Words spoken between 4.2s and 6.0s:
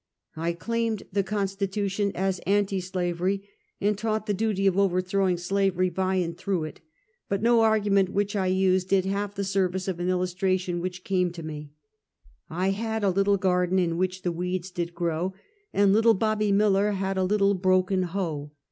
the duty of overthrowing slavery